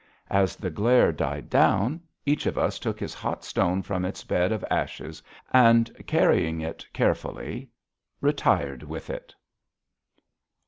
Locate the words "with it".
8.81-9.35